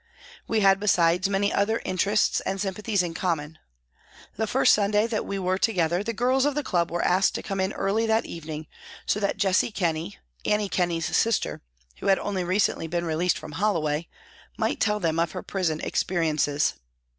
[0.47, 3.59] We had, besides, many other interests and sympathies in common.
[4.35, 7.43] The first Sunday that we were together, the girls of the club were asked to
[7.43, 8.65] come in early that evening,
[9.05, 11.61] so 10 PRISONS AND PRISONERS that Jessie Kenney, Annie Kenney's sister,
[11.99, 14.07] who had only recently been released from Holloway,
[14.57, 16.73] might tell them of her prison experiences.